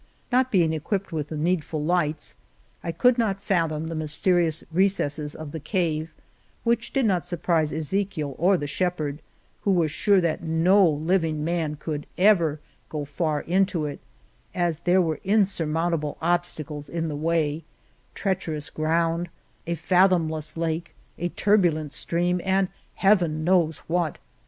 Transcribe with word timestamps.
Not 0.31 0.51
being 0.51 0.73
equipped 0.73 1.11
with 1.11 1.27
the 1.27 1.37
needful 1.37 1.79
lights, 1.85 2.35
I 2.83 2.91
could 2.91 3.19
not 3.19 3.39
fathom 3.39 3.85
the 3.85 3.93
mys 3.93 4.19
terious 4.19 4.63
recesses 4.71 5.35
of 5.35 5.51
the 5.51 5.59
cave, 5.59 6.11
which 6.63 6.91
did 6.91 7.05
not 7.05 7.27
surprise 7.27 7.71
Ezechiel 7.71 8.33
or 8.39 8.57
the 8.57 8.65
shepherd, 8.65 9.21
who 9.61 9.69
were 9.71 9.87
sure 9.87 10.19
that 10.19 10.41
no 10.41 10.89
living 10.89 11.43
man 11.43 11.77
ever 12.17 12.53
could 12.55 12.59
go 12.89 13.05
far 13.05 13.41
into 13.41 13.85
it, 13.85 13.99
as 14.55 14.79
there 14.79 15.03
were 15.03 15.19
insurmountable 15.23 16.17
obstacles 16.19 16.89
in 16.89 17.07
the 17.07 17.15
way— 17.15 17.63
treacherous 18.15 18.71
ground, 18.71 19.29
a 19.67 19.75
fathom 19.75 20.27
less 20.27 20.57
lake, 20.57 20.95
a 21.19 21.29
turbulent 21.29 21.93
stream, 21.93 22.41
and 22.43 22.69
Heaven 22.95 23.43
knows 23.43 23.77
what 23.85 24.17